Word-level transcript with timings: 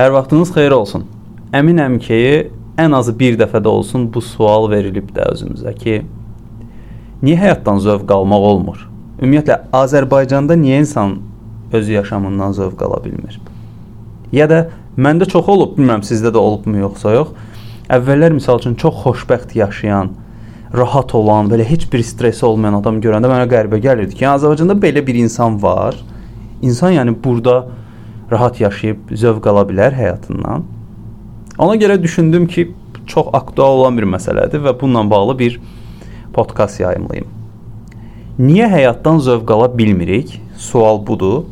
Hər 0.00 0.14
vaxtınız 0.14 0.48
xeyir 0.54 0.72
olsun. 0.72 1.02
Əminəm 1.52 1.98
ki, 2.00 2.18
ən 2.80 2.94
azı 2.96 3.12
bir 3.20 3.34
dəfə 3.36 3.60
də 3.60 3.68
olsun 3.68 4.06
bu 4.08 4.22
sual 4.24 4.70
verilib 4.72 5.10
də 5.12 5.26
özümüzə 5.28 5.74
ki, 5.76 5.96
niyə 7.20 7.36
həyatdan 7.36 7.82
zövq 7.84 8.14
almaq 8.16 8.46
olmur? 8.50 8.78
Ümumiyyətlə 9.18 9.58
Azərbaycanda 9.76 10.56
niyə 10.56 10.78
insan 10.86 11.18
öz 11.76 11.90
yaşamından 11.92 12.56
zövq 12.56 12.80
ala 12.86 13.02
bilmir? 13.04 13.36
Ya 14.32 14.46
da 14.48 14.62
məndə 14.96 15.28
çox 15.28 15.50
olub, 15.52 15.74
bilmirəm 15.76 16.00
sizdə 16.08 16.32
də 16.32 16.40
olubmu 16.40 16.80
yoxsa 16.80 17.12
yox. 17.18 17.36
Əvvəllər 17.98 18.38
məsəl 18.38 18.62
üçün 18.62 18.78
çox 18.80 19.02
xoşbəxt 19.02 19.52
yaşayan, 19.60 20.14
rahat 20.80 21.12
olan, 21.20 21.52
belə 21.52 21.68
heç 21.74 21.84
bir 21.92 22.00
stresi 22.08 22.46
olmayan 22.48 22.78
adam 22.80 23.02
görəndə 23.04 23.28
mənə 23.34 23.52
qəribə 23.52 23.82
gəlirdi 23.84 24.16
ki, 24.16 24.24
yəni 24.24 24.40
Azərbaycanda 24.40 24.80
belə 24.80 25.04
bir 25.04 25.20
insan 25.26 25.60
var. 25.60 26.00
İnsan 26.64 26.96
yəni 26.96 27.18
burada 27.20 27.58
rahat 28.30 28.60
yaşayıb 28.60 29.10
zövq 29.10 29.48
ala 29.50 29.64
bilər 29.68 29.94
həyatından. 29.96 30.64
Ona 31.58 31.76
görə 31.76 32.02
düşündüm 32.02 32.46
ki, 32.46 32.70
çox 33.06 33.26
aktual 33.32 33.80
olan 33.80 33.98
bir 33.98 34.06
məsələdir 34.06 34.62
və 34.64 34.74
bununla 34.80 35.10
bağlı 35.10 35.38
bir 35.38 35.60
podkast 36.32 36.80
yayımlayım. 36.80 37.26
Niyə 38.38 38.68
həyatdan 38.70 39.18
zövq 39.18 39.50
ala 39.52 39.66
bilmirik? 39.78 40.40
Sual 40.56 41.02
budur 41.06 41.44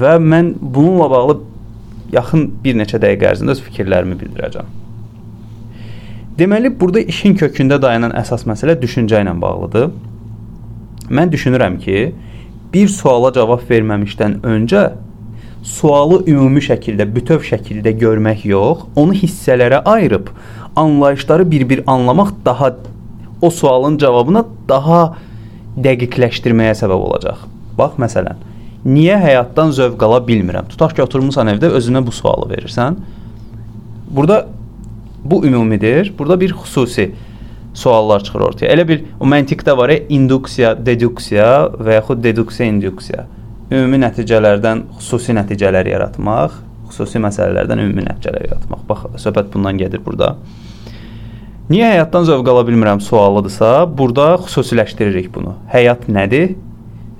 və 0.00 0.18
mən 0.20 0.54
bununla 0.60 1.10
bağlı 1.10 1.38
yaxın 2.12 2.46
bir 2.64 2.76
neçə 2.78 3.00
dəqiqə 3.02 3.32
ərzində 3.32 3.56
öz 3.56 3.62
fikirlərimi 3.64 4.18
bildirəcəm. 4.20 4.68
Deməli, 6.38 6.70
burada 6.80 7.00
işin 7.12 7.34
kökündə 7.36 7.76
dayanan 7.82 8.14
əsas 8.16 8.46
məsələ 8.48 8.76
düşüncə 8.80 9.20
ilə 9.24 9.34
bağlıdır. 9.40 9.90
Mən 11.12 11.32
düşünürəm 11.32 11.78
ki, 11.80 12.12
bir 12.72 12.88
suala 12.88 13.32
cavab 13.36 13.64
verməmişdən 13.68 14.38
öncə 14.48 14.84
sualı 15.62 16.22
ümumi 16.26 16.62
şəkildə, 16.62 17.06
bütöv 17.14 17.44
şəkildə 17.46 17.94
görmək 17.98 18.46
yox, 18.50 18.86
onu 18.98 19.14
hissələrə 19.14 19.82
ayırıb 19.86 20.30
anlayışları 20.76 21.50
bir-bir 21.50 21.82
anlamaq 21.86 22.32
daha 22.44 22.76
o 23.42 23.50
sualın 23.50 23.98
cavabına 23.98 24.44
daha 24.68 25.00
dəqiqləşdirməyə 25.78 26.74
səbəb 26.78 27.04
olacaq. 27.08 27.44
Bax 27.78 27.98
məsələn, 27.98 28.40
niyə 28.84 29.18
həyatdan 29.22 29.72
zövq 29.74 30.02
ala 30.06 30.20
bilmirəm? 30.26 30.68
Tutaq 30.70 30.96
ki, 30.96 31.02
oturmusan 31.06 31.50
evdə 31.54 31.70
özünə 31.78 32.02
bu 32.06 32.12
sualı 32.12 32.50
verirsən. 32.52 32.98
Burada 34.10 34.46
bu 35.24 35.44
ümumidir. 35.46 36.12
Burada 36.18 36.40
bir 36.40 36.52
xüsusi 36.52 37.12
suallar 37.74 38.24
çıxır 38.24 38.40
ortaya. 38.40 38.72
Elə 38.74 38.88
bil 38.88 39.06
o 39.20 39.26
məntiqdə 39.26 39.76
var 39.76 39.94
ya, 39.94 40.02
induksiya, 40.08 40.74
deduksiya 40.86 41.52
və 41.78 42.00
yaxud 42.00 42.24
deduksiya, 42.24 42.68
induksiya 42.68 43.26
ümumi 43.72 44.02
nəticələrdən 44.02 44.84
xüsusi 44.98 45.34
nəticələr 45.36 45.88
yaratmaq, 45.88 46.58
xüsusi 46.90 47.20
məsələlərdən 47.24 47.80
ümumi 47.86 48.04
nəticələr 48.06 48.50
yaratmaq. 48.50 48.82
Bax, 48.88 49.06
söhbət 49.24 49.48
bundan 49.54 49.80
gedir 49.80 50.02
burada. 50.04 50.34
Niyə 51.72 51.94
həyatdan 51.94 52.26
zövq 52.28 52.50
ala 52.52 52.66
bilmirəm 52.68 53.00
sualıdırsa, 53.00 53.70
burada 53.98 54.34
xüsusiləşdiririk 54.44 55.30
bunu. 55.34 55.54
Həyat 55.72 56.04
nədir? 56.12 56.56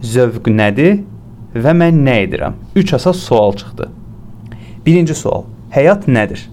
Zövq 0.05 0.51
nədir? 0.53 1.01
Və 1.55 1.73
mən 1.77 2.03
nə 2.05 2.19
edirəm? 2.27 2.59
3 2.77 2.95
əsas 2.99 3.25
sual 3.29 3.57
çıxdı. 3.57 3.89
Birinci 4.87 5.15
sual: 5.15 5.47
Həyat 5.73 6.09
nədir? 6.09 6.47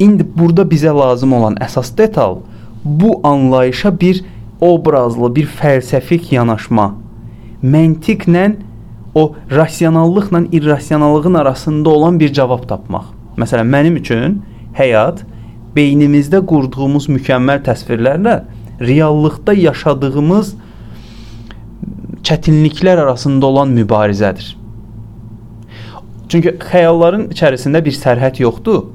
İndi 0.00 0.24
burada 0.36 0.64
bizə 0.68 0.92
lazım 0.96 1.32
olan 1.36 1.56
əsas 1.60 1.92
detal 1.98 2.40
bu 2.84 3.20
anlayışa 3.26 3.92
bir 4.00 4.24
obrazlı, 4.60 5.34
bir 5.36 5.48
fəlsəfik 5.58 6.32
yanaşma, 6.34 6.92
məntiqlə 7.62 8.52
o 9.14 9.34
rasionallıqla 9.50 10.40
irrasionallığın 10.52 11.34
arasında 11.34 11.90
olan 11.90 12.20
bir 12.20 12.32
cavab 12.32 12.68
tapmaq. 12.68 13.04
Məsələn, 13.36 13.68
mənim 13.68 13.96
üçün 14.00 14.40
həyat 14.76 15.22
beynimizdə 15.76 16.42
qurduğumuz 16.46 17.08
mükəmməl 17.08 17.62
təsvirlərlə 17.64 18.42
reallıqda 18.80 19.52
yaşadığımız 19.52 20.54
çətinliklər 22.22 23.02
arasında 23.04 23.46
olan 23.46 23.72
mübarizədir. 23.76 24.56
Çünki 26.28 26.54
xəyalların 26.60 27.28
içərisində 27.34 27.82
bir 27.84 27.92
sərhəd 27.92 28.40
yoxdur, 28.40 28.86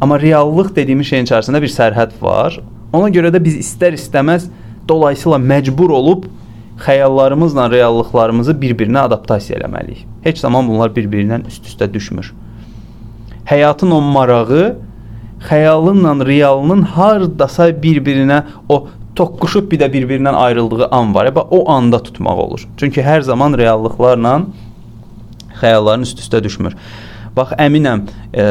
amma 0.00 0.20
reallıq 0.20 0.72
dediyimiz 0.76 1.10
şeyin 1.10 1.28
içərisində 1.28 1.60
bir 1.62 1.72
sərhəd 1.72 2.16
var. 2.22 2.60
Ona 2.96 3.10
görə 3.12 3.32
də 3.34 3.42
biz 3.44 3.58
istər-istəməz 3.60 4.48
dolayısıyla 4.88 5.38
məcbur 5.38 5.92
olub 5.92 6.24
xəyallarımızla 6.84 7.70
reallıqlarımızı 7.70 8.52
bir-birinə 8.60 9.06
adaptasiya 9.08 9.58
eləməliyik. 9.58 10.04
Heç 10.24 10.38
zaman 10.38 10.68
bunlar 10.68 10.92
bir-birindən 10.96 11.46
üst-üstə 11.48 11.88
düşmür. 11.92 12.32
Həyatın 13.48 13.90
o 13.90 14.00
marağı 14.00 14.76
xəyalınla 15.48 16.26
realının 16.26 16.82
hardasa 16.82 17.68
bir-birinə 17.70 18.42
o 18.68 18.88
toqquşub 19.16 19.70
bir 19.70 19.80
də 19.80 19.88
bir-birindən 19.92 20.34
ayrıldığı 20.34 20.88
an 20.88 21.14
var. 21.14 21.34
Bax 21.34 21.46
o 21.50 21.70
anda 21.70 22.02
tutmaq 22.02 22.38
olur. 22.46 22.68
Çünki 22.76 23.02
hər 23.02 23.22
zaman 23.22 23.56
reallıqlarla 23.58 24.40
xəyalların 25.60 26.04
üst-üstə 26.04 26.42
düşmür. 26.44 26.76
Bax 27.36 27.56
əminəm 27.60 28.04
e, 28.36 28.50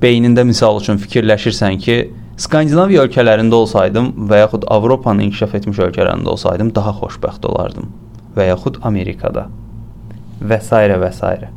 beynində 0.00 0.44
misal 0.44 0.80
üçün 0.80 1.00
fikirləşirsən 1.00 1.78
ki, 1.84 1.98
Skandinaviya 2.40 3.02
ölkələrində 3.04 3.52
olsaydım 3.52 4.06
və 4.30 4.38
yaxud 4.40 4.62
Avropanın 4.72 5.26
inkişaf 5.26 5.58
etmiş 5.58 5.80
ölkələrində 5.90 6.30
olsaydım 6.32 6.70
daha 6.72 6.94
xoşbəxt 7.02 7.44
olardım 7.44 7.90
və 8.36 8.46
yaxud 8.48 8.78
Amerikada 8.86 9.48
və 10.40 10.60
s. 10.64 10.70
və 11.02 11.10
s. 11.12 11.50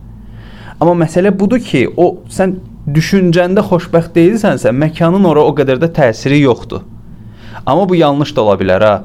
Amma 0.82 0.96
məsələ 1.06 1.32
budur 1.40 1.62
ki, 1.64 1.86
o 1.96 2.26
sən 2.28 2.58
düşüncəndə 2.98 3.64
xoşbəxt 3.64 4.12
deyilsənsə, 4.18 4.74
məkanın 4.76 5.24
ora 5.30 5.46
o 5.48 5.54
qədər 5.56 5.80
də 5.80 5.88
təsiri 5.96 6.42
yoxdur. 6.42 6.84
Amma 7.66 7.88
bu 7.88 7.96
yanlış 7.96 8.36
da 8.36 8.44
ola 8.44 8.58
bilər 8.60 8.84
ha. 8.84 8.96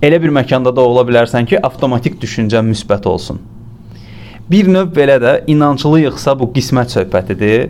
Elə 0.00 0.22
bir 0.22 0.32
məkanda 0.32 0.72
da 0.72 0.80
ola 0.80 1.04
bilərsən 1.04 1.44
ki, 1.50 1.58
avtomatik 1.60 2.16
düşüncən 2.22 2.64
müsbət 2.70 3.04
olsun. 3.10 3.42
Bir 4.48 4.70
növ 4.72 4.94
belə 4.96 5.18
də 5.20 5.34
inanclıyıqsa 5.52 6.38
bu 6.40 6.48
qismət 6.54 6.96
söhbətidir 6.96 7.68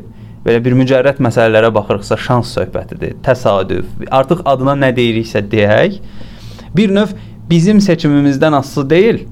belə 0.48 0.62
bir 0.64 0.76
mücərrəd 0.80 1.20
məsələlərə 1.20 1.70
baxırıqsa 1.76 2.16
şans 2.24 2.54
söhbətidir, 2.56 3.18
təsadüf. 3.24 3.86
Artıq 4.08 4.40
adına 4.48 4.78
nə 4.86 4.90
deyiriksə 4.96 5.44
deyək, 5.52 6.00
bir 6.76 6.94
növ 6.94 7.12
bizim 7.50 7.82
seçimimizdən 7.84 8.56
asılı 8.56 8.90
deyil. 8.90 9.22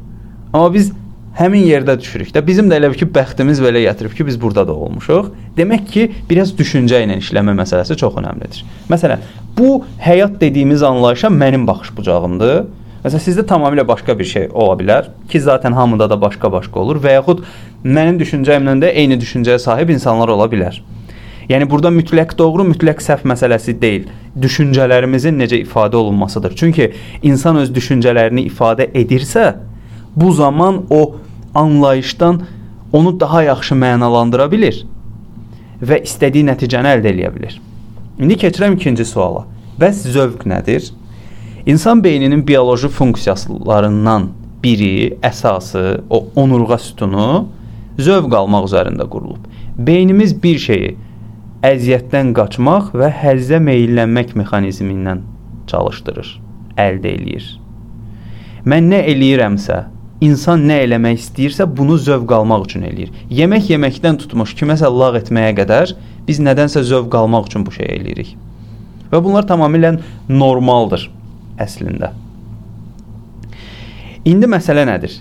Amma 0.52 0.68
biz 0.74 0.92
həmin 1.36 1.66
yerdə 1.68 1.98
düşürük 2.00 2.32
də. 2.34 2.42
Bizim 2.46 2.70
də 2.70 2.78
elə 2.80 2.90
bir 2.92 3.00
ki, 3.00 3.08
bəxtimiz 3.12 3.60
belə 3.64 3.82
gətirib 3.86 4.16
ki, 4.16 4.26
biz 4.28 4.40
burada 4.40 4.66
da 4.68 4.74
olmuşuq. 4.74 5.30
Demək 5.56 5.84
ki, 5.92 6.06
biraz 6.30 6.52
düşüncə 6.56 7.02
ilə 7.04 7.18
işləmə 7.20 7.56
məsələsi 7.60 7.96
çox 8.00 8.16
əhəmilidir. 8.20 8.64
Məsələn, 8.92 9.24
bu 9.58 9.84
həyat 10.04 10.40
dediyimiz 10.40 10.82
anlayışa 10.86 11.32
mənim 11.32 11.66
baxış 11.68 11.92
bucağımdır. 11.96 12.66
Məsələn, 13.04 13.24
sizdə 13.28 13.46
tamamilə 13.46 13.84
başqa 13.88 14.16
bir 14.18 14.28
şey 14.28 14.48
ola 14.52 14.76
bilər 14.80 15.12
ki, 15.30 15.40
zaten 15.40 15.76
hamıda 15.76 16.08
da 16.10 16.20
başqa-başqa 16.20 16.80
olur 16.80 17.00
və 17.04 17.18
yaxud 17.18 17.44
mənim 17.84 18.20
düşüncəmlə 18.20 18.80
də 18.82 18.92
eyni 19.02 19.20
düşüncəyə 19.20 19.60
sahib 19.62 19.92
insanlar 19.94 20.32
ola 20.32 20.48
bilər. 20.50 20.80
Yəni 21.48 21.68
burada 21.70 21.92
mütləq 21.94 22.34
doğru, 22.38 22.64
mütləq 22.72 23.00
səhv 23.04 23.26
məsələsi 23.30 23.76
deyil. 23.80 24.08
Düşüncələrimizin 24.42 25.38
necə 25.38 25.60
ifadə 25.62 25.96
olunmasıdır. 25.96 26.56
Çünki 26.58 26.90
insan 27.22 27.60
öz 27.62 27.70
düşüncələrini 27.74 28.48
ifadə 28.50 28.88
edirsə, 28.90 29.54
bu 30.16 30.32
zaman 30.32 30.82
o 30.90 31.16
anlayışdan 31.54 32.42
onu 32.92 33.20
daha 33.20 33.42
yaxşı 33.42 33.74
mənalandıra 33.74 34.50
bilir 34.50 34.82
və 35.82 36.00
istədiyi 36.02 36.46
nəticəni 36.48 36.96
əldə 36.96 37.12
edə 37.12 37.32
bilər. 37.34 37.58
İndi 38.18 38.38
keçirəm 38.40 38.74
ikinci 38.78 39.04
suala. 39.04 39.44
Bəs 39.80 40.06
zövq 40.12 40.46
nədir? 40.48 40.90
İnsan 41.66 42.04
beyninin 42.04 42.46
bioloji 42.48 42.88
funksiyalarından 42.88 44.30
biri, 44.62 45.18
əsası, 45.22 46.00
o 46.10 46.24
onurğa 46.36 46.78
sütunu 46.78 47.48
zövq 47.98 48.34
almaq 48.34 48.70
üzərində 48.70 49.08
qurulub. 49.10 49.42
Beynimiz 49.78 50.42
bir 50.42 50.58
şeyi 50.58 50.96
əziyyətdən 51.64 52.32
qaçmaq 52.36 52.92
və 52.96 53.08
həzzə 53.22 53.60
meylənmək 53.64 54.34
mexanizmindən 54.36 55.22
çalışdırır, 55.70 56.32
əldə 56.76 57.12
eləyir. 57.16 57.46
Mən 58.66 58.90
nə 58.90 59.00
eləyirəmsə, 59.12 59.78
insan 60.26 60.66
nə 60.68 60.80
eləmək 60.84 61.20
istəyirsə, 61.20 61.66
bunu 61.78 61.96
zövq 62.02 62.34
almaq 62.36 62.66
üçün 62.68 62.86
eləyir. 62.88 63.12
Yemək 63.30 63.70
yeməkdən 63.72 64.20
tutmuş 64.22 64.56
kiməsə 64.58 64.90
lağ 64.90 65.14
etməyə 65.22 65.54
qədər 65.60 65.94
biz 66.26 66.42
nədənsə 66.42 66.82
zövq 66.86 67.14
almaq 67.20 67.48
üçün 67.50 67.64
bu 67.66 67.74
şeyi 67.76 68.00
eləyirik. 68.00 68.34
Və 69.12 69.22
bunlar 69.22 69.46
tamamilə 69.48 69.96
normaldır 70.28 71.08
əslində. 71.62 72.12
İndi 74.26 74.48
məsələ 74.50 74.82
nədir? 74.88 75.20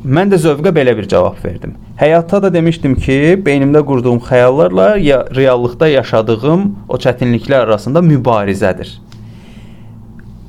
Mən 0.00 0.30
də 0.32 0.38
zövqə 0.40 0.70
belə 0.72 0.94
bir 0.96 1.04
cavab 1.08 1.36
verdim. 1.44 1.74
Həyatda 2.00 2.38
da 2.42 2.50
demişdim 2.54 2.94
ki, 2.96 3.36
beynimdə 3.44 3.82
qurduğum 3.84 4.22
xəyallarla 4.24 4.94
ya 4.96 5.18
reallıqda 5.36 5.88
yaşadığım 5.88 6.62
o 6.88 6.96
çətinliklər 6.96 7.66
arasında 7.66 8.00
mübarizədir. 8.00 8.94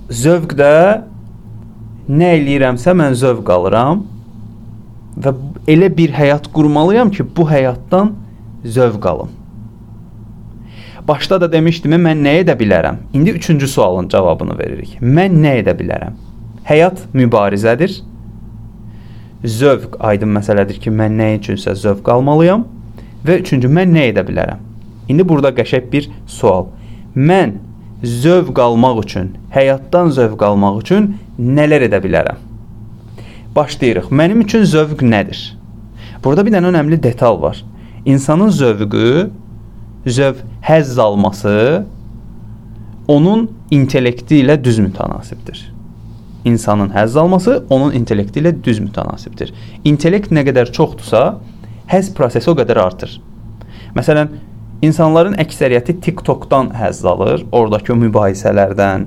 Zövq 0.07 0.55
də 0.55 0.75
nə 2.07 2.29
eləyirəmsə 2.37 2.95
mən 2.95 3.17
zövq 3.19 3.51
alıram 3.51 4.05
və 5.19 5.33
elə 5.67 5.89
bir 5.97 6.15
həyat 6.15 6.47
qurmalıyam 6.55 7.11
ki, 7.11 7.25
bu 7.35 7.49
həyatdan 7.49 8.13
zövq 8.63 9.07
alım. 9.07 9.33
Başda 11.07 11.41
da 11.41 11.51
demişdim, 11.51 11.91
mən 11.91 12.23
nə 12.23 12.37
edə 12.45 12.55
bilərəm? 12.55 13.01
İndi 13.13 13.35
3-cü 13.35 13.67
sualın 13.67 14.07
cavabını 14.07 14.55
veririk. 14.59 14.95
Mən 15.01 15.35
nə 15.43 15.57
edə 15.59 15.75
bilərəm? 15.75 16.15
Həyat 16.63 17.03
mübarizədir. 17.13 17.99
Zövq 19.43 19.95
aydın 19.99 20.35
məsələdir 20.37 20.77
ki, 20.81 20.91
mən 20.93 21.17
nə 21.17 21.31
üçünsə 21.39 21.73
zövq 21.73 22.09
almalıyam 22.13 22.67
və 23.25 23.39
üçüncü 23.41 23.69
mən 23.73 23.89
nə 23.95 24.07
edə 24.11 24.21
bilərəm? 24.27 24.61
İndi 25.09 25.25
burada 25.27 25.49
qəşəng 25.57 25.87
bir 25.91 26.09
sual. 26.29 26.67
Mən 27.15 27.57
zövq 28.03 28.61
almaq 28.61 29.01
üçün, 29.03 29.31
həyatdan 29.53 30.13
zövq 30.13 30.45
almaq 30.45 30.77
üçün 30.83 31.15
nələr 31.39 31.87
edə 31.89 32.01
bilərəm? 32.03 32.37
Başlayırıq. 33.55 34.11
Mənim 34.13 34.45
üçün 34.45 34.63
zövq 34.63 35.01
nədir? 35.01 35.41
Burada 36.23 36.45
bir 36.45 36.53
dənə 36.53 36.69
önəmli 36.69 37.01
detal 37.03 37.41
var. 37.41 37.63
İnsanın 38.05 38.49
zövqü, 38.49 39.29
zövq 40.05 40.45
həzz 40.61 41.01
alması 41.01 41.85
onun 43.07 43.49
intellekti 43.71 44.43
ilə 44.45 44.55
düz 44.63 44.79
mütənasibdir. 44.79 45.65
İnsanın 46.45 46.89
həzz 46.89 47.17
alması 47.19 47.63
onun 47.69 47.93
intellekti 47.93 48.41
ilə 48.41 48.53
düz 48.63 48.79
mütənasibdir. 48.81 49.51
İntellekt 49.85 50.31
nə 50.33 50.41
qədər 50.47 50.71
çoxdursa, 50.73 51.35
həzz 51.91 52.13
prosesi 52.17 52.49
o 52.49 52.55
qədər 52.57 52.79
artır. 52.81 53.13
Məsələn, 53.93 54.31
insanların 54.81 55.37
əksəriyyəti 55.43 55.99
TikTokdan 56.01 56.71
həzz 56.79 57.03
alır, 57.05 57.45
oradakı 57.51 57.93
mübahisələrdən, 58.07 59.05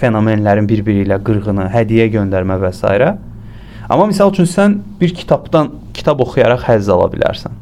fenomenlərin 0.00 0.68
bir-biri 0.70 1.02
ilə 1.08 1.18
qırğını, 1.26 1.66
hədiyyə 1.74 2.06
göndərmə 2.14 2.60
və 2.62 2.72
s. 2.76 3.10
Amma 3.90 4.06
misal 4.06 4.30
üçün 4.30 4.46
sən 4.46 4.78
bir 5.00 5.10
kitabdan 5.14 5.72
kitab 5.94 6.20
oxuyaraq 6.22 6.62
həzz 6.68 6.92
ala 6.94 7.10
bilərsən. 7.10 7.56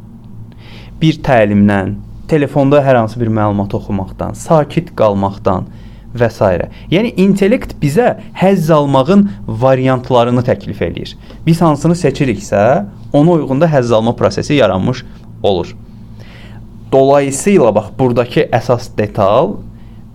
Bir 1.00 1.22
təlimdən, 1.24 1.94
telefonda 2.28 2.82
hər 2.84 2.98
hansı 3.00 3.20
bir 3.20 3.30
məlumat 3.32 3.72
oxumaqdan, 3.78 4.36
sakit 4.36 4.92
qalmaqdan 4.98 5.70
və 6.20 6.30
s. 6.30 6.68
Yəni 6.90 7.14
intellekt 7.16 7.76
bizə 7.82 8.16
həzz 8.34 8.70
almağın 8.74 9.28
variantlarını 9.46 10.44
təklif 10.46 10.82
eləyir. 10.82 11.14
Biz 11.46 11.62
hansını 11.62 11.96
seçiriksə, 11.96 12.84
ona 13.12 13.38
uyğun 13.38 13.60
da 13.60 13.70
həzz 13.70 13.94
alma 13.94 14.16
prosesi 14.16 14.54
yaranmış 14.54 15.04
olur. 15.42 15.76
Dolayısıyla 16.92 17.74
bax 17.74 17.90
burdakı 17.98 18.48
əsas 18.52 18.90
detal 18.98 19.56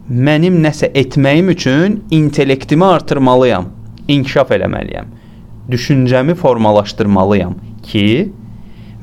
mənim 0.09 0.61
nəsə 0.63 0.91
etməyim 0.94 1.51
üçün 1.53 2.03
intellektimi 2.11 2.85
artırmalıyam, 2.85 3.69
inkişaf 4.07 4.51
eləməliyəm 4.51 5.11
düşüncəmi 5.71 6.35
formalaşdırmalıyam 6.35 7.55
ki, 7.83 8.33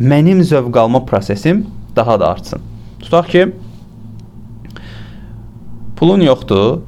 mənim 0.00 0.42
zövq 0.42 0.78
alma 0.78 1.04
prosesim 1.04 1.66
daha 1.96 2.20
da 2.20 2.28
artsın. 2.28 2.60
Tutaq 3.00 3.28
ki, 3.28 3.46
pulun 5.96 6.20
yoxdur, 6.20 6.80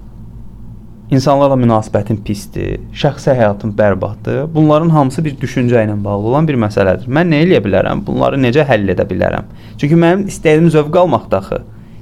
insanlarla 1.12 1.56
münasibətin 1.60 2.22
pisdir, 2.24 2.78
şəxsi 2.96 3.34
həyatın 3.36 3.74
bərbaddır. 3.76 4.46
Bunların 4.54 4.90
hamısı 4.94 5.24
bir 5.24 5.36
düşüncə 5.36 5.84
ilə 5.84 5.96
bağlı 6.04 6.28
olan 6.30 6.48
bir 6.48 6.56
məsələdir. 6.60 7.10
Mən 7.12 7.28
nə 7.28 7.42
edə 7.44 7.60
bilərəm? 7.64 8.00
Bunları 8.06 8.38
necə 8.40 8.64
həll 8.68 8.88
edə 8.94 9.04
bilərəm? 9.08 9.50
Çünki 9.80 9.98
mənim 9.98 10.24
istədiyim 10.32 10.70
zövq 10.72 10.96
almaqdır 11.02 11.38
axı. 11.38 11.58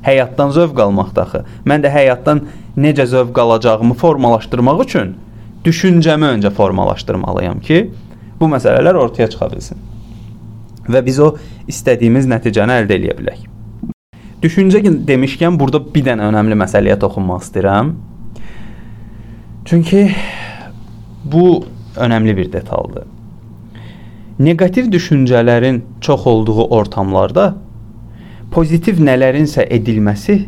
Həyatdan 0.06 0.54
zövq 0.54 0.82
almaqdır 0.84 1.22
axı. 1.22 1.40
Mən 1.66 1.82
də 1.82 1.90
həyatdan 1.90 2.44
necə 2.78 3.06
zövq 3.10 3.40
alacağımı 3.42 3.94
formalaşdırmaq 3.98 4.84
üçün 4.84 5.16
düşüncəmi 5.64 6.28
öncə 6.36 6.50
formalaşdırmalıyam 6.54 7.58
ki, 7.60 7.80
bu 8.40 8.48
məsələlər 8.48 8.94
ortaya 8.96 9.28
çıxa 9.28 9.50
bilsin. 9.50 9.80
Və 10.88 11.02
biz 11.06 11.18
o 11.20 11.34
istədiyimiz 11.68 12.30
nəticəni 12.30 12.78
əldə 12.82 12.96
edə 13.00 13.18
bilək. 13.18 13.42
Düşüncə 14.40 14.80
demişkən 15.08 15.58
burada 15.60 15.82
bir 15.94 16.06
dənə 16.06 16.30
önəmli 16.30 16.56
məsələyə 16.62 16.96
toxunmaq 17.02 17.42
istəyirəm. 17.44 17.92
Çünki 19.70 20.10
bu 21.24 21.64
önəmli 21.96 22.36
bir 22.36 22.52
detaldır. 22.52 23.04
Neqativ 24.38 24.92
düşüncələrin 24.92 25.82
çox 26.00 26.26
olduğu 26.26 26.64
ortamlarda 26.64 27.54
pozitiv 28.50 28.98
nələrinsə 28.98 29.68
edilməsi 29.70 30.40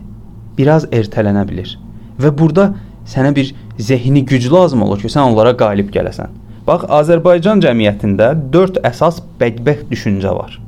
biraz 0.58 0.88
ertələnə 0.90 1.46
bilər. 1.46 1.76
Və 2.19 2.34
burada 2.38 2.72
sənə 3.06 3.30
bir 3.36 3.54
zehni 3.78 4.24
güc 4.26 4.50
lazım 4.52 4.82
olur 4.82 4.98
ki, 4.98 5.12
sən 5.14 5.30
onlara 5.30 5.54
qalib 5.56 5.94
gələsən. 5.94 6.34
Bax, 6.66 6.90
Azərbaycan 6.90 7.62
cəmiyyətində 7.62 8.34
4 8.52 8.82
əsas 8.90 9.22
bədbəxt 9.38 9.86
düşüncə 9.94 10.34
var. 10.34 10.58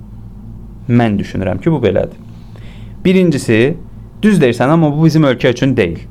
Mən 0.89 1.19
düşünürəm 1.19 1.59
ki, 1.59 1.75
bu 1.75 1.83
belədir. 1.83 2.23
Birincisi, 3.05 3.77
düz 4.23 4.39
deyirsən, 4.39 4.71
amma 4.79 4.95
bu 4.95 5.11
bizim 5.11 5.27
ölkə 5.27 5.51
üçün 5.51 5.77
deyil. 5.77 6.06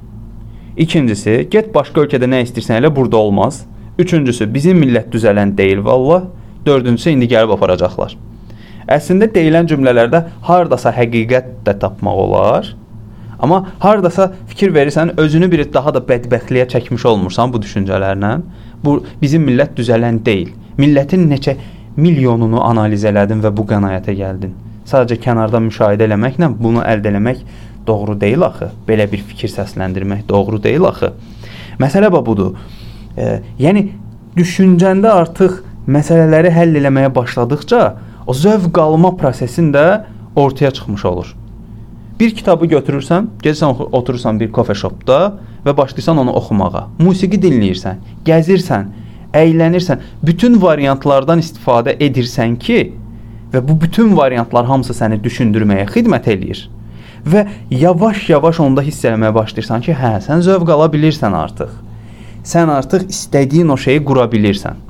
İkincisi, 0.78 1.48
get 1.52 1.70
başqa 1.74 2.02
ölkədə 2.02 2.26
nə 2.26 2.40
istəyirsən 2.48 2.80
elə 2.82 2.90
burada 2.96 3.18
olmaz. 3.18 3.62
Üçüncüsü, 4.02 4.48
bizim 4.54 4.80
millət 4.82 5.12
düzələn 5.14 5.52
deyil 5.58 5.84
vallah. 5.86 6.24
Dördüncüsü, 6.66 7.12
indi 7.14 7.28
gəlib 7.30 7.54
aparacaqlar. 7.54 8.16
Əslində 8.90 9.28
deyilən 9.36 9.70
cümlələrdə 9.70 10.24
hardasa 10.48 10.92
həqiqət 10.96 11.52
də 11.68 11.76
tapmaq 11.80 12.22
olar. 12.26 12.72
Amma 13.40 13.60
hardasa 13.80 14.32
fikir 14.48 14.74
verirsən, 14.74 15.14
özünü 15.22 15.52
bir 15.52 15.64
daha 15.74 15.94
da 15.94 16.02
bədbəxtliyə 16.10 16.66
çəkmiş 16.74 17.06
olmursan 17.06 17.54
bu 17.54 17.62
düşüncələrlə. 17.62 18.34
Bu 18.84 19.04
bizim 19.22 19.46
millət 19.46 19.78
düzələn 19.78 20.24
deyil. 20.26 20.56
Millətin 20.78 21.28
neçə 21.30 21.54
milyonunu 21.96 22.64
analiz 22.66 23.06
elədin 23.06 23.46
və 23.46 23.54
bu 23.54 23.68
qənaətə 23.70 24.16
gəldin. 24.18 24.56
Sadəcə 24.90 25.20
kənardan 25.22 25.68
müşahidə 25.70 26.08
eləməklə 26.10 26.50
bunu 26.60 26.82
əldə 26.82 27.14
etmək 27.14 27.46
doğru 27.88 28.20
deyil 28.22 28.42
axı. 28.42 28.70
Belə 28.88 29.06
bir 29.12 29.22
fikir 29.28 29.52
səsləndirmək 29.52 30.28
doğru 30.30 30.62
deyil 30.64 30.88
axı. 30.90 31.12
Məsələ 31.80 32.12
budur. 32.26 32.56
E, 33.18 33.42
yəni 33.60 33.88
düşüncəndə 34.38 35.12
artıq 35.12 35.62
məsələləri 35.88 36.52
həll 36.54 36.80
eləməyə 36.82 37.14
başladıkca 37.16 37.84
o 38.28 38.34
zövq 38.34 38.80
alma 38.80 39.14
prosesində 39.20 40.06
ortaya 40.36 40.72
çıxmış 40.72 41.06
olur. 41.06 41.36
Bir 42.20 42.36
kitabı 42.36 42.66
götürürsən, 42.66 43.28
gedirsən 43.44 43.90
oturursan 43.92 44.40
bir 44.40 44.52
kofe 44.52 44.76
shopda 44.76 45.34
və 45.66 45.78
başlayırsan 45.78 46.18
onu 46.18 46.34
oxumağa. 46.40 46.88
Musiqi 47.00 47.40
dinləyirsən, 47.42 48.00
gəzirsən, 48.26 48.92
əylənirsən, 49.34 50.04
bütün 50.24 50.62
variantlardan 50.62 51.42
istifadə 51.42 51.98
edirsən 52.00 52.56
ki, 52.60 52.94
və 53.54 53.62
bu 53.68 53.82
bütün 53.82 54.16
variantlar 54.18 54.66
hamısı 54.66 54.96
səni 54.98 55.20
düşündürməyə 55.24 55.86
xidmət 55.94 56.30
eləyir. 56.34 56.64
Və 57.26 57.46
yavaş-yavaş 57.72 58.60
onda 58.60 58.84
hiss 58.84 59.06
etməyə 59.08 59.32
başlayırsan 59.36 59.84
ki, 59.86 59.96
hə, 59.96 60.18
sən 60.26 60.44
zövq 60.44 60.74
ala 60.76 60.90
bilirsən 60.92 61.36
artıq. 61.38 61.72
Sən 62.44 62.72
artıq 62.72 63.08
istədiyin 63.08 63.72
o 63.72 63.78
şeyi 63.80 64.04
qura 64.04 64.26
bilirsən. 64.32 64.82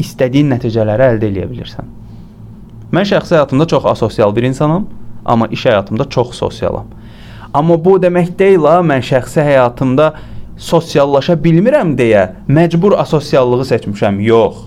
İstədiyin 0.00 0.48
nəticələri 0.54 1.10
əldə 1.12 1.28
edə 1.28 1.44
bilirsən. 1.50 1.90
Mən 2.94 3.08
şəxsi 3.10 3.36
həyatımda 3.36 3.66
çox 3.68 3.84
asosial 3.92 4.32
bir 4.36 4.48
insanam 4.48 4.86
amma 5.24 5.46
iş 5.46 5.66
həyatımda 5.66 6.08
çox 6.10 6.34
sosialam. 6.40 6.86
Amma 7.54 7.76
bu 7.84 7.98
demək 8.02 8.32
deyil 8.38 8.64
ha, 8.64 8.78
mən 8.80 9.04
şəxsi 9.04 9.44
həyatımda 9.44 10.12
sosiallaşa 10.56 11.36
bilmirəm 11.44 11.94
deyə 11.98 12.30
məcbur 12.48 12.96
asosiallığı 12.98 13.68
seçmişəm. 13.74 14.20
Yox. 14.22 14.64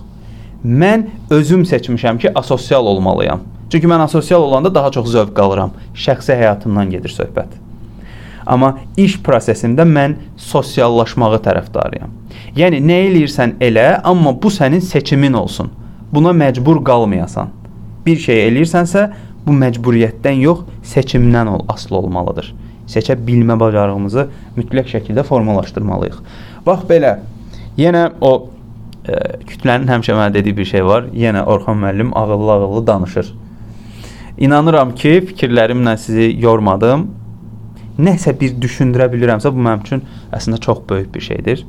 Mən 0.64 1.06
özüm 1.30 1.62
seçmişəm 1.62 2.18
ki, 2.18 2.32
asosial 2.34 2.86
olmalıyam. 2.86 3.40
Çünki 3.70 3.86
mən 3.86 4.00
asosial 4.00 4.42
olanda 4.42 4.74
daha 4.74 4.90
çox 4.90 5.10
zövq 5.12 5.40
alıram. 5.40 5.72
Şəxsi 5.94 6.36
həyatımdan 6.40 6.90
gedir 6.90 7.12
söhbət. 7.12 7.56
Amma 8.48 8.78
iş 8.96 9.18
prosesində 9.20 9.84
mən 9.84 10.14
sosiallaşmağı 10.40 11.40
tərəfdarıyam. 11.44 12.14
Yəni 12.56 12.80
nə 12.80 12.96
eləyirsən 13.10 13.58
elə, 13.60 14.00
amma 14.04 14.32
bu 14.42 14.48
sənin 14.48 14.80
seçimin 14.80 15.36
olsun. 15.36 15.68
Buna 16.12 16.32
məcbur 16.32 16.80
qalmayasan. 16.84 17.50
Bir 18.06 18.16
şey 18.16 18.46
eləyirsənsə, 18.46 19.02
bu 19.46 19.52
məcburiyyətdən 19.52 20.40
yox, 20.40 20.62
seçimdən 20.94 21.50
ol, 21.52 21.66
asılı 21.68 21.98
olmalıdır. 21.98 22.54
Seçə 22.88 23.18
bilmə 23.26 23.58
bacarığımızı 23.60 24.24
mütləq 24.56 24.88
şəkildə 24.94 25.26
formalaşdırmalıyıq. 25.28 26.22
Bax 26.66 26.86
belə. 26.88 27.18
Yenə 27.76 28.06
o 28.24 28.32
e, 29.04 29.18
kütlənin 29.44 29.92
həmişə 29.92 30.16
mənə 30.16 30.32
dediyi 30.38 30.56
bir 30.56 30.70
şey 30.72 30.86
var. 30.88 31.12
Yenə 31.12 31.44
Orxan 31.44 31.76
müəllim 31.84 32.14
ağıllı-ağıllı 32.16 32.86
danışır. 32.86 33.34
İnanıram 34.38 34.94
ki, 34.94 35.16
fikirlərimlə 35.32 35.96
sizi 35.98 36.28
yormadım. 36.38 37.08
Nəsə 37.98 38.36
bir 38.38 38.52
düşündürə 38.62 39.08
bilirəmsə, 39.10 39.50
bu 39.50 39.64
mənim 39.64 39.82
üçün 39.82 40.04
əslində 40.30 40.60
çox 40.62 40.84
böyük 40.88 41.10
bir 41.14 41.24
şeydir. 41.26 41.64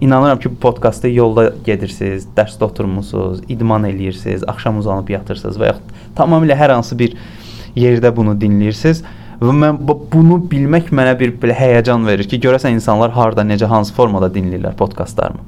İnanıram 0.00 0.40
ki, 0.40 0.50
bu 0.54 0.60
podkastda 0.62 1.10
yolda 1.12 1.50
gedirsiniz, 1.66 2.24
dərsdə 2.36 2.64
oturmusunuz, 2.64 3.44
idman 3.48 3.84
eləyirsiniz, 3.90 4.48
axşam 4.48 4.80
uzanıb 4.80 5.12
yatırsınız 5.12 5.60
və 5.60 5.68
yaxud 5.74 5.92
tamamilə 6.16 6.56
hər 6.56 6.72
hansı 6.72 6.98
bir 6.98 7.14
yerdə 7.76 8.10
bunu 8.16 8.34
dinləyirsiniz 8.40 9.04
və 9.42 9.52
mən 9.60 9.78
bunu 9.84 10.40
bilmək 10.48 10.90
mənə 10.96 11.12
bir 11.20 11.36
belə 11.44 11.54
həyəcan 11.60 12.08
verir 12.08 12.28
ki, 12.28 12.40
görəsən 12.40 12.72
insanlar 12.80 13.12
harda, 13.12 13.44
necə, 13.44 13.68
hansı 13.68 13.92
formada 13.94 14.32
dinləyirlər 14.32 14.78
podkastlarımı. 14.80 15.44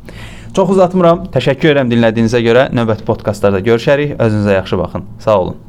Çox 0.54 0.76
uzatmıram. 0.76 1.30
Təşəkkür 1.34 1.72
edirəm 1.72 1.90
dinlədiyinizə 1.90 2.44
görə. 2.44 2.68
Növbəti 2.76 3.08
podkastlarda 3.08 3.64
görüşərik. 3.64 4.18
Özünüzə 4.22 4.60
yaxşı 4.60 4.78
baxın. 4.78 5.08
Sağ 5.24 5.40
olun. 5.40 5.62